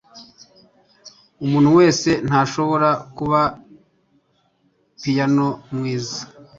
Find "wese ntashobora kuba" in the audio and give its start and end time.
1.79-3.41